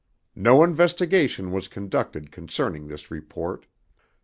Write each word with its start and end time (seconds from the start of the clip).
No 0.35 0.63
investigation 0.63 1.51
was 1.51 1.67
conducted 1.67 2.31
concerning 2.31 2.87
this 2.87 3.11
report. 3.11 3.67